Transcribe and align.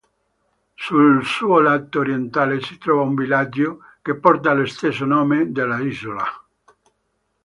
Sul 0.73 1.23
suo 1.23 1.59
lato 1.59 1.99
orientale 1.99 2.59
si 2.59 2.79
trova 2.79 3.03
un 3.03 3.13
villaggio 3.13 3.81
che 4.01 4.15
porta 4.15 4.51
lo 4.53 4.65
stesso 4.65 5.05
nome 5.05 5.51
dell'isola. 5.51 6.25